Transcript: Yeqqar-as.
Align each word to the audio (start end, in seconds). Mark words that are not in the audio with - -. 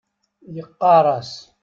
Yeqqar-as. 0.55 1.31